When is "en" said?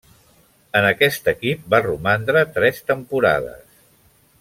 0.79-0.87